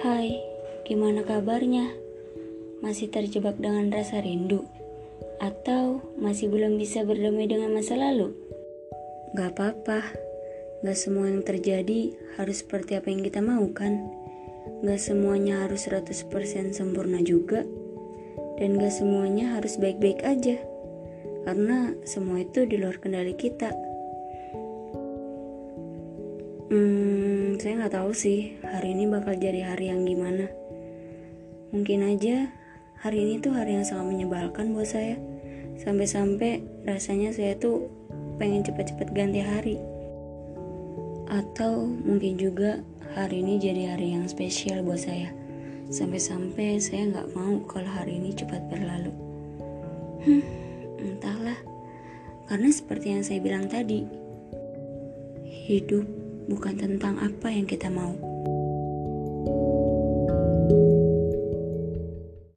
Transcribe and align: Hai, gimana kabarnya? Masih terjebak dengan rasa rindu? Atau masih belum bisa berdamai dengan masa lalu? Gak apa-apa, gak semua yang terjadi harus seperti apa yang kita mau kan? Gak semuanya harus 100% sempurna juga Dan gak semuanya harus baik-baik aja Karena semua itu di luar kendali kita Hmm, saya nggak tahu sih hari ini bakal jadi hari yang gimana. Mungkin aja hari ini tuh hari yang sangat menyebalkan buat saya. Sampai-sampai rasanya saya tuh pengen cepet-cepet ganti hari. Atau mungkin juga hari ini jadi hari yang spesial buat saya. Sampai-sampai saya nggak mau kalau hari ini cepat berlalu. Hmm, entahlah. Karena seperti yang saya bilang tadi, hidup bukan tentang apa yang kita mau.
Hai, 0.00 0.32
gimana 0.88 1.20
kabarnya? 1.20 1.92
Masih 2.80 3.12
terjebak 3.12 3.60
dengan 3.60 3.92
rasa 3.92 4.24
rindu? 4.24 4.64
Atau 5.44 6.00
masih 6.16 6.48
belum 6.48 6.80
bisa 6.80 7.04
berdamai 7.04 7.44
dengan 7.44 7.68
masa 7.76 8.00
lalu? 8.00 8.32
Gak 9.36 9.52
apa-apa, 9.52 10.00
gak 10.80 10.96
semua 10.96 11.28
yang 11.28 11.44
terjadi 11.44 12.16
harus 12.40 12.64
seperti 12.64 12.96
apa 12.96 13.12
yang 13.12 13.20
kita 13.20 13.44
mau 13.44 13.68
kan? 13.76 14.08
Gak 14.80 15.04
semuanya 15.04 15.68
harus 15.68 15.84
100% 15.84 16.16
sempurna 16.72 17.20
juga 17.20 17.68
Dan 18.56 18.80
gak 18.80 18.96
semuanya 18.96 19.60
harus 19.60 19.76
baik-baik 19.76 20.24
aja 20.24 20.56
Karena 21.44 21.92
semua 22.08 22.40
itu 22.40 22.64
di 22.64 22.80
luar 22.80 22.96
kendali 22.96 23.36
kita 23.36 23.68
Hmm, 26.70 27.29
saya 27.60 27.76
nggak 27.76 27.92
tahu 27.92 28.16
sih 28.16 28.56
hari 28.64 28.96
ini 28.96 29.04
bakal 29.04 29.36
jadi 29.36 29.68
hari 29.68 29.92
yang 29.92 30.08
gimana. 30.08 30.48
Mungkin 31.76 32.08
aja 32.08 32.48
hari 33.04 33.20
ini 33.20 33.36
tuh 33.36 33.52
hari 33.52 33.76
yang 33.76 33.84
sangat 33.84 34.16
menyebalkan 34.16 34.72
buat 34.72 34.88
saya. 34.88 35.20
Sampai-sampai 35.76 36.64
rasanya 36.88 37.36
saya 37.36 37.52
tuh 37.60 37.92
pengen 38.40 38.64
cepet-cepet 38.64 39.12
ganti 39.12 39.44
hari. 39.44 39.76
Atau 41.28 41.84
mungkin 41.84 42.40
juga 42.40 42.80
hari 43.12 43.44
ini 43.44 43.60
jadi 43.60 43.92
hari 43.92 44.16
yang 44.16 44.24
spesial 44.24 44.80
buat 44.80 45.04
saya. 45.04 45.28
Sampai-sampai 45.92 46.80
saya 46.80 47.12
nggak 47.12 47.36
mau 47.36 47.60
kalau 47.68 47.92
hari 47.92 48.16
ini 48.24 48.32
cepat 48.32 48.72
berlalu. 48.72 49.12
Hmm, 50.24 50.44
entahlah. 50.96 51.60
Karena 52.48 52.72
seperti 52.72 53.12
yang 53.12 53.20
saya 53.20 53.44
bilang 53.44 53.68
tadi, 53.68 54.08
hidup 55.44 56.29
bukan 56.50 56.74
tentang 56.74 57.14
apa 57.22 57.46
yang 57.46 57.62
kita 57.62 57.86
mau. 57.86 58.29